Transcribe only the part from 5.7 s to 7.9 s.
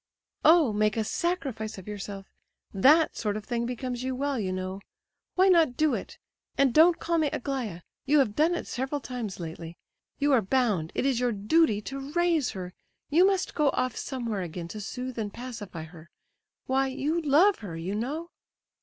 do it? And don't call me 'Aglaya';